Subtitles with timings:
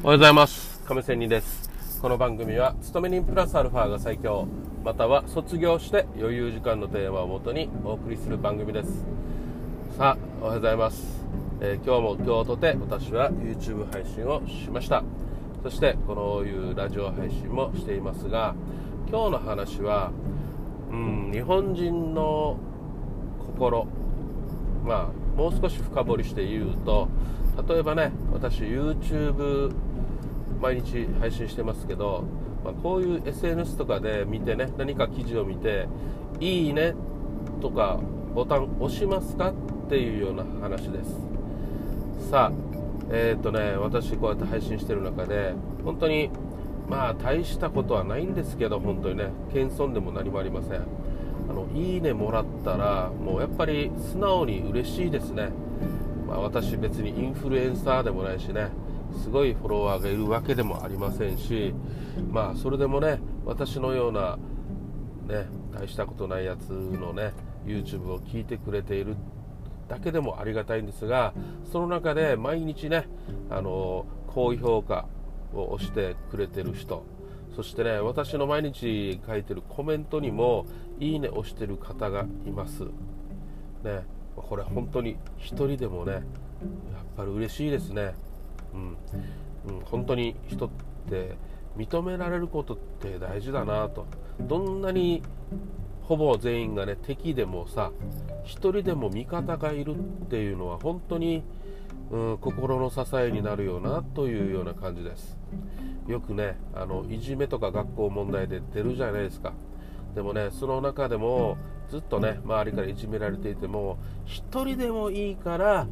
[0.00, 0.80] おはようございます。
[0.84, 1.98] 亀仙人です。
[2.00, 4.46] この番組は勤め人プラスアルファが最強
[4.84, 9.04] または卒業して余裕時間のテーマをもとにお送りする番組です。
[9.98, 11.02] さあおはようございます、
[11.60, 15.02] えー、今日も今日とて私は YouTube 配信をしました。
[15.64, 18.54] そしてこのいうラジオ配信もしていますが
[19.10, 20.12] 今日の話は
[20.92, 22.56] うん日本人の
[23.40, 23.88] 心
[24.84, 27.08] まあもう少し深掘りして言うと
[27.68, 29.72] 例えばね私 YouTube
[30.60, 32.24] 毎日配信してますけど、
[32.64, 35.88] まあ、こういう SNS とかで見てね何か記事を見て
[36.40, 36.94] 「いいね」
[37.60, 37.98] とか
[38.34, 39.54] ボタン押しますかっ
[39.88, 41.26] ていうような話です。
[42.30, 42.52] さあ
[43.10, 46.30] えっ、ー、とね私こうやって配信してる中で本当に
[46.88, 50.82] まあ大したことはないんですけど本当にね謙遜でも何もありません。
[51.48, 55.48] あのいいねもらったらもうやっぱり素直に嬉しいですね、
[56.26, 58.68] まあ、私別にインフルエンサーでもないしね。
[59.22, 61.74] すごいフォロワーがいるわけでもありませんし、
[62.30, 64.38] まあ、それでもね私のような、
[65.26, 67.32] ね、大したことないやつのね
[67.66, 69.16] YouTube を聞いてくれている
[69.88, 71.32] だけでもありがたいんですが
[71.72, 73.08] その中で毎日ね
[73.50, 75.06] あの高評価
[75.54, 77.04] を押してくれてる人
[77.56, 80.66] そしてね私の毎日書いてるコメントにも
[81.00, 82.84] いいね押してる方がいます。
[83.82, 84.04] ね
[84.36, 86.22] これ本当に1人でもねやっ
[87.16, 88.14] ぱり嬉しいですね。
[88.74, 88.96] うん、
[89.76, 90.70] うん、本当に人っ
[91.08, 91.36] て
[91.76, 94.06] 認められることって大事だなと。
[94.40, 95.22] どんなに
[96.02, 97.92] ほぼ全員がね敵でもさ
[98.44, 101.42] 1人でも味方がいるっていうのは本当に、
[102.10, 105.36] うん、心の支えになるよなというような感じです。
[106.06, 109.52] よくねあのいじめとか学校問題で出るじゃないですか。
[110.14, 111.58] でもねその中でも
[111.90, 115.86] ずっとね周りからいじめられていても1人でもいいから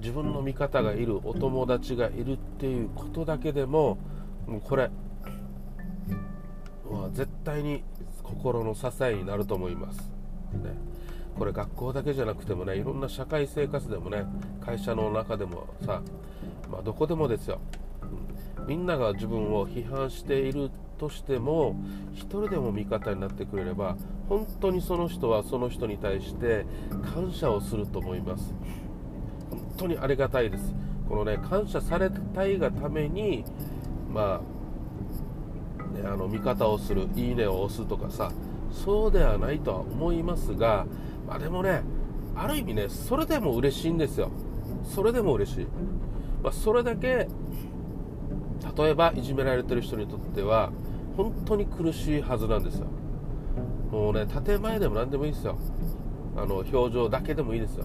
[0.00, 3.98] 自分の味方がいるお友達がいるっていうことだけでも
[4.46, 4.90] もうこれ
[6.90, 7.84] は絶対に
[8.22, 9.98] 心の支えになると思います、
[10.52, 10.74] ね、
[11.38, 14.24] これ学校だけじゃなくてもねいろんな社会生活でもね
[14.60, 16.02] 会社の中でもさ、
[16.70, 17.60] まあ、どこでもですよ、
[18.58, 21.76] うん、みんなが自分を批判しているとしても
[22.14, 23.96] 1人でも味方になってくれれば
[24.28, 26.66] 本当にその人はその人に対して
[27.14, 28.54] 感謝をすると思います
[29.50, 30.74] 本当にありがたいです。
[31.08, 33.44] このね、感謝されたいがために、
[34.12, 38.30] まあ、ね、あの、味方をする、いいねを押すとかさ、
[38.70, 40.86] そうではないとは思いますが、
[41.26, 41.82] まあでもね、
[42.36, 44.30] ある意味ね、それでも嬉しいんですよ。
[44.84, 45.66] それでも嬉しい。
[46.42, 47.28] まあ、それだけ、
[48.76, 50.70] 例えばいじめられてる人にとっては、
[51.16, 52.86] 本当に苦しいはずなんですよ。
[53.90, 55.56] もうね、建前でも何でもいいですよ。
[56.36, 57.84] あの表情だけでもいいですよ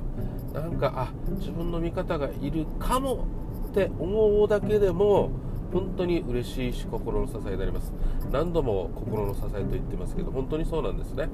[0.56, 3.28] なんかあ自分の味方がいるかも
[3.70, 5.30] って思うだけでも
[5.74, 7.92] 本当に嬉しいし心の支えになります。
[8.32, 11.28] 何度も心の支えと言ってますけど本当にそうなんですね、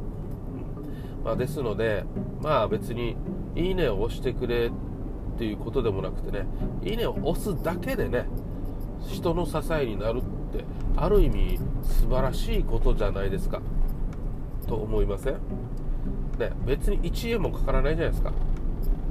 [1.19, 1.25] うん。
[1.25, 2.03] まあ、ですので
[2.41, 3.15] まあ別に
[3.55, 4.71] いいねを押してくれ
[5.35, 6.47] っていうことでもなくてね
[6.83, 8.25] いいねを押すだけでね
[9.07, 10.21] 人の支えになるっ
[10.51, 10.65] て
[10.97, 13.61] ある意味素晴らしいことじゃないですか。
[14.67, 15.33] と思いません？
[16.39, 18.31] ね、別に1円もかからないじゃないですか。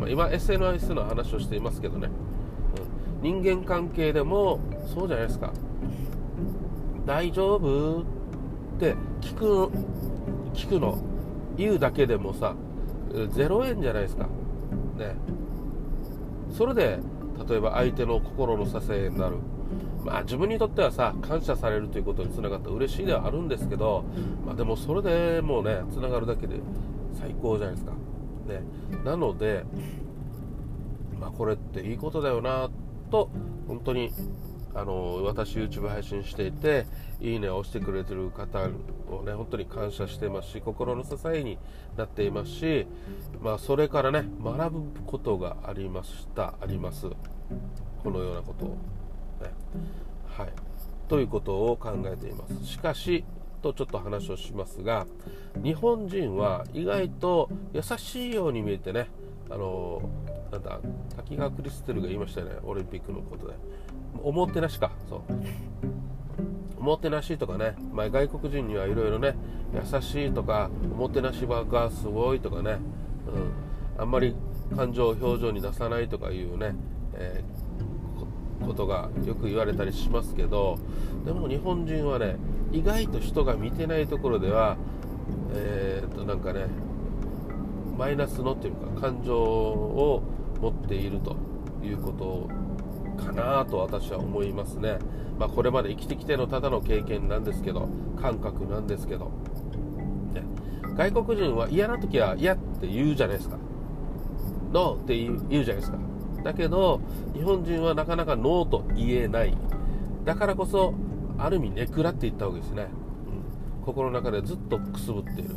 [0.01, 2.09] まあ、今、SNS の話をしていますけどね、
[3.23, 5.53] うん、人間関係でもそうじゃないですか。
[7.07, 8.01] 大丈夫？
[8.01, 8.05] っ
[8.79, 9.71] て聞く
[10.55, 10.99] 聞くの、
[11.57, 12.55] 言うだけでもさ、
[13.11, 14.25] 0円じゃないですか。
[14.97, 15.17] ね。
[16.51, 16.99] それで、
[17.49, 19.37] 例えば相手の心の支えになる。
[20.05, 24.05] まあ自分にとってはさ、感謝されるということにつながった嬉しいではあるんですけど、
[24.47, 26.57] まあでもそれでもうね、つながるだけで
[27.19, 27.93] 最高じゃないですか。
[28.51, 28.63] ね、
[29.05, 29.65] なので、
[31.21, 32.71] まあ、これっていいことだよな
[33.11, 33.31] と
[33.69, 34.13] 本当に
[34.75, 36.87] あの私 YouTube 配信していて
[37.21, 38.61] いいねを押してくれてる方
[39.09, 41.59] をね本当に感謝してますし心の支えに
[41.97, 42.87] なっていますし、
[43.41, 47.09] まあ、それからね学ぶことがありましたあります。
[48.03, 49.53] このようなことを、ね、
[50.27, 50.53] はい。
[51.09, 52.65] ということを考えています。
[52.65, 53.25] しかし
[53.61, 55.07] とちょっと話をしますが
[55.63, 59.09] 日本人は意外と優しいように見えてね
[59.51, 60.03] あの
[60.51, 60.81] なんだ
[61.17, 63.55] 滝川クリステルが言いましたよねオリンピックのことで。
[64.23, 65.21] おもてなしかそう。
[66.79, 69.37] おもてなしとかね、まあ、外国人にはいろいろね
[69.75, 72.79] 優しいとかおもてなしがすごいとかね、
[73.97, 74.35] うん、あんまり
[74.75, 76.75] 感情を表情に出さないとかいうね、
[77.15, 80.79] えー、ことがよく言われたりしますけど
[81.25, 82.37] でも日本人はね
[82.73, 84.77] 意外と人が見てないところでは
[85.53, 86.67] えー、となんかね
[87.97, 90.23] マイナスのっていうか感情を
[90.61, 91.37] 持っていると
[91.83, 92.49] いうこと
[93.23, 94.99] かなと私は思いますね、
[95.39, 97.89] まあ、これまで生きてきてのただの経験なんですけど
[98.21, 99.31] 感覚なんですけど、
[100.33, 100.43] ね、
[100.97, 103.59] 外国人は嫌な時は嫌って言うじゃないですか。
[104.73, 105.99] ノーって言う言うじゃないですか。
[106.45, 107.01] だけど
[107.35, 109.57] 日本人はなかなかノーと言えない。
[110.25, 110.95] だからこそ
[111.41, 112.89] ある意味ネクラって言ったわけですね、
[113.79, 115.51] うん、心の中でずっとくすぶっている。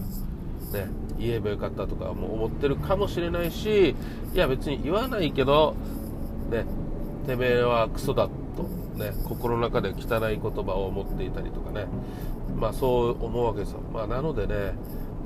[0.74, 0.88] ね、
[1.20, 3.96] 言えばよかったとかも思ってるかもしれないし
[4.34, 5.76] いや別に言わないけど、
[6.50, 6.66] ね、
[7.28, 8.28] てめえはクソだ
[8.58, 8.64] と、
[8.98, 11.86] ね、心の中で汚い言葉を持っていたりとかね、
[12.56, 14.74] まあ、そう思うわけですよ、まあ、なのでね、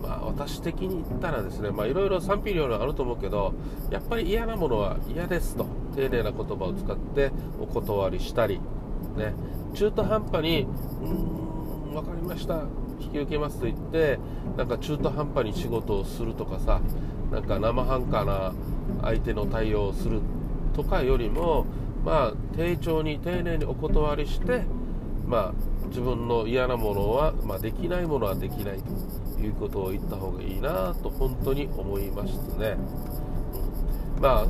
[0.01, 3.53] まあ、私的に言ったらですね、まあ、いろいろ賛否両論あると思うけど
[3.89, 5.65] やっぱり嫌なものは嫌ですと。
[5.97, 8.61] 丁寧な言葉を使ってお断りしたり、
[9.17, 9.33] ね、
[9.73, 12.63] 中途半端にうーん分かりました。
[12.99, 14.19] 引き受けますと言って
[14.57, 16.81] なんか中途半端に仕事をするとかさ
[17.31, 18.53] なんか生半可な
[19.01, 20.21] 相手の対応をする
[20.75, 21.65] とかよりも
[22.03, 24.63] まあ丁重に丁寧にお断りして
[25.25, 25.53] まあ
[25.87, 28.81] 自分の嫌なものは、まあ、できないものはできない
[29.35, 32.75] ということを言った方がいいなと本当に思いましたね、
[34.15, 34.47] うん、まあ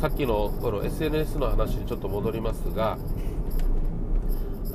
[0.00, 2.98] さっきのこの SNS の話にちょっと戻りますが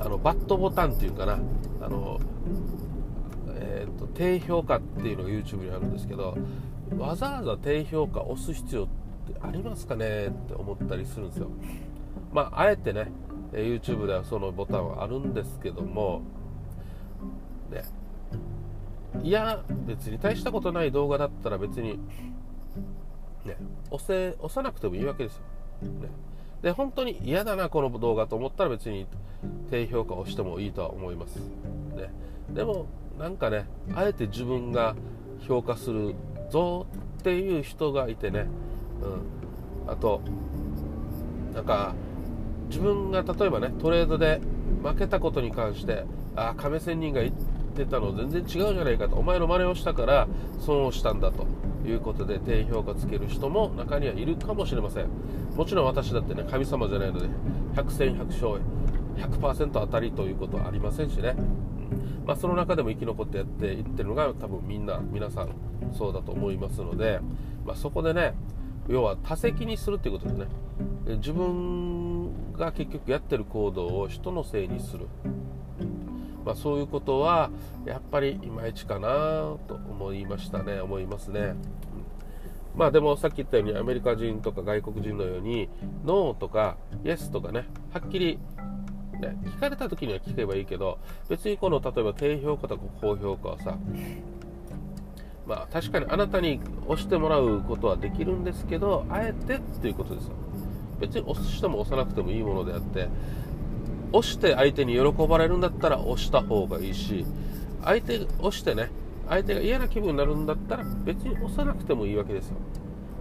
[0.04, 1.38] あのバットボタンっていうかな。
[1.80, 2.20] あの
[3.54, 6.36] えーと、低評価っていうのが YouTube にあるんですけど
[6.98, 10.26] わざわざ低評価押す必要ってありますかね？
[10.26, 11.48] って思ったりするんですよ。
[12.32, 13.12] まああえてね
[13.52, 16.22] YouTube ではそのボタンはあるんですけども
[17.70, 17.82] ね。
[19.22, 21.98] いや別に大したことない動画だったら別に
[23.44, 23.56] ね
[23.90, 25.42] 押せ押さなくてもいいわけですよ、
[26.00, 26.08] ね、
[26.62, 29.06] で本当に嫌だなこの動画と思ったら別に
[29.70, 32.10] 低評価をしてもいいとは思います、ね、
[32.50, 32.86] でも
[33.18, 34.94] なんかねあえて自分が
[35.46, 36.14] 評価する
[36.50, 36.86] ぞ
[37.18, 38.46] っていう人がいてね、
[39.86, 40.20] うん、あと
[41.52, 41.94] なんか
[42.68, 44.40] 自分が例えばねトレードで
[44.82, 46.04] 負けたことに関して
[46.36, 47.30] ああ亀仙人が言
[47.72, 49.16] ってたの全然違うじゃないかと。
[49.16, 50.28] お前の真似をしたから
[50.60, 51.46] 損をしたんだと
[51.86, 55.06] いうことで低評価つける人も中にはいるかもしれません。
[55.56, 57.26] もちろん私だってね神様じゃないので
[57.74, 58.62] 100戦100勝
[59.16, 61.34] 100%当たりということはありませんしね。
[62.26, 65.48] まあ、その中でも生き残ってやっていってるのが多分みんな皆さん
[65.92, 67.20] そうだと思いますので、
[67.66, 68.34] まあ、そこでね
[68.88, 70.46] 要は多責にするっていうことですね
[71.16, 75.08] 自分が結局やってる行動を人のせいにする、
[76.44, 77.50] まあ、そういうことは
[77.86, 79.08] やっぱりいまいちかな
[79.68, 80.80] と思いましたね。
[80.80, 81.54] 思いますね、
[82.74, 85.68] まあでもさっき言ったようにアメリカ人とか外国人のように
[86.04, 88.38] ノーとかイエスとかねはっきり
[89.20, 90.98] ね、聞かれた時には聞けばいいけど、
[91.28, 93.78] 別にこの例えば低評価とか高評価はさ、
[95.46, 100.32] まあ確かにあなたに押してもらうことはできるんですけど、あえてっていうことですよ。
[100.98, 103.08] 別に押しても押さなくてもいいものであって、
[104.12, 107.24] 押して相手に喜ばれるんだったら押した方がいいし、
[107.82, 108.90] 相手押してね、
[109.28, 112.56] 相手が嫌な気分になるんだったら別に押さなくてもいいわけですよ。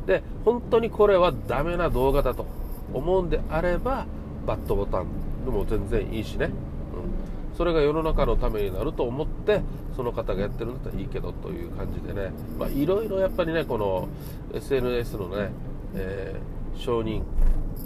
[0.06, 2.46] で、本当にこれはダメな動画だと
[2.94, 4.06] 思うんであれば、
[4.46, 5.06] バットボタン
[5.46, 9.62] でも全然いいしね、うん、それが世の中のためになると思って
[9.96, 12.32] その方がやってるんだったらいいけどという感じでね。
[12.74, 14.08] いろいろやっぱりねこの
[14.54, 15.52] SNS のね、
[15.96, 17.24] えー、承認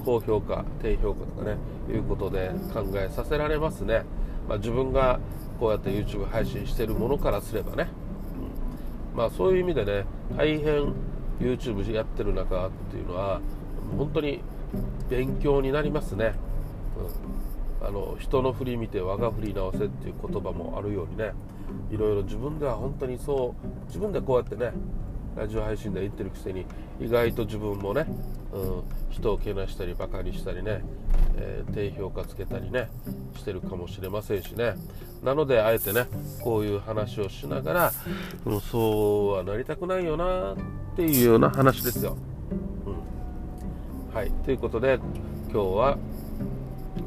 [0.03, 1.57] 高評価低評価とかね
[1.89, 4.03] いうことで考えさせられますね、
[4.47, 5.19] まあ、自分が
[5.59, 7.87] こうやって YouTube 配信してるものからすればね、
[9.13, 10.05] うん、まあそういう意味でね
[10.37, 10.93] 大変
[11.39, 13.41] YouTube やってる中っていうのは
[13.97, 14.41] 本当に
[15.09, 16.33] 勉強になりますね、
[16.97, 17.87] うん。
[17.87, 21.33] あの人の振り見て我が振り直せっていう言葉もあるようにね
[21.91, 24.71] いろいろ自分では本当にそう自分でこうやってね
[25.35, 26.65] ラジオ配信で言ってるくせに
[26.99, 28.05] 意外と自分もね、
[28.53, 30.81] うん、人をけなしたりバカにしたりね、
[31.37, 32.89] えー、低評価つけたりね
[33.35, 34.75] してるかもしれませんしね。
[35.23, 36.05] なのであえてね
[36.41, 37.91] こういう話をしながら、
[38.45, 40.55] うん、そうはなりたくないよなっ
[40.95, 42.15] ていうような話ですよ、
[42.85, 44.31] うん、はい。
[44.45, 44.99] ということで
[45.51, 45.97] 今日は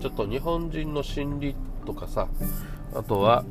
[0.01, 1.57] ちょっと日本人の心理
[1.87, 2.29] とかさ
[2.95, 3.45] あとは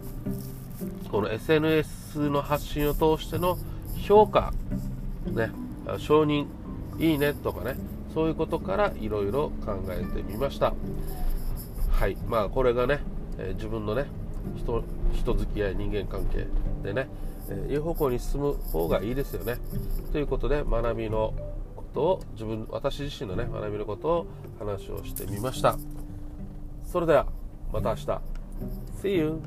[1.09, 3.57] この SNS の発信を通しての
[4.01, 4.53] 評価
[5.25, 5.51] ね
[5.97, 6.47] 承認
[6.99, 7.75] いいねとかね
[8.13, 10.73] そういうことからいろいろ考えてみました。
[11.91, 12.17] はい。
[12.27, 12.99] まあこれがね、
[13.37, 14.07] え、自分のね
[14.55, 16.47] 人人付き合い人間関係
[16.83, 17.07] でね、
[17.49, 19.57] えー、いい方向に進む方がいいですよね。
[20.11, 21.33] ということで学びの
[21.75, 24.27] ことを自分私自身のね学びのことを
[24.59, 25.77] 話をしてみました。
[26.85, 27.27] それでは
[27.71, 28.21] また明日。
[29.03, 29.41] See you!